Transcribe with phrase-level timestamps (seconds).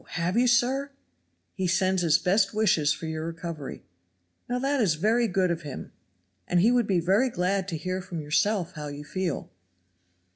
[0.13, 0.89] have you, sir?"
[1.53, 3.83] "He sends his best wishes for your recovery."
[4.49, 5.91] "Now that is very good of him."
[6.47, 9.51] "And he would be very glad to hear from yourself how you feel."